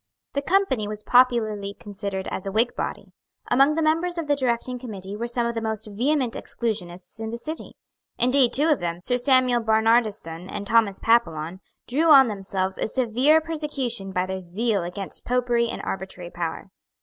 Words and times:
The 0.33 0.41
Company 0.41 0.87
was 0.87 1.03
popularly 1.03 1.75
considered 1.75 2.27
as 2.31 2.47
a 2.47 2.51
Whig 2.51 2.75
body. 2.75 3.11
Among 3.51 3.75
the 3.75 3.83
members 3.83 4.17
of 4.17 4.25
the 4.25 4.35
directing 4.35 4.79
committee 4.79 5.15
were 5.15 5.27
some 5.27 5.45
of 5.45 5.53
the 5.53 5.61
most 5.61 5.87
vehement 5.91 6.33
Exclusionists 6.33 7.19
in 7.19 7.29
the 7.29 7.37
City. 7.37 7.75
Indeed 8.17 8.51
two 8.51 8.69
of 8.69 8.79
them, 8.79 9.01
Sir 9.03 9.17
Samuel 9.17 9.61
Barnardistone 9.61 10.49
and 10.51 10.65
Thomas 10.65 10.97
Papillon, 10.97 11.59
drew 11.87 12.09
on 12.09 12.29
themselves 12.29 12.79
a 12.79 12.87
severe 12.87 13.41
persecution 13.41 14.11
by 14.11 14.25
their 14.25 14.41
zeal 14.41 14.81
against 14.81 15.23
Popery 15.23 15.69
and 15.69 15.83
arbitrary 15.83 16.31
power. 16.31 16.71